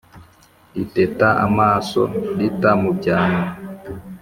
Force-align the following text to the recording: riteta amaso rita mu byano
riteta 0.75 1.27
amaso 1.45 2.01
rita 2.37 2.71
mu 2.81 2.89
byano 2.97 3.43